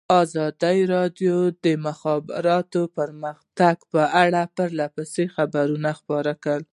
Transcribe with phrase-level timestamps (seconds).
[0.21, 6.65] ازادي راډیو د د مخابراتو پرمختګ په اړه پرله پسې خبرونه خپاره کړي.